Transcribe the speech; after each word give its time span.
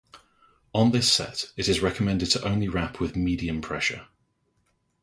On 0.73 0.89
this 0.89 1.13
set, 1.13 1.51
it 1.55 1.67
is 1.69 1.83
recommended 1.83 2.31
to 2.31 2.43
only 2.43 2.67
wrap 2.67 2.99
with 2.99 3.15
medium 3.15 3.61
pressure. 3.61 4.07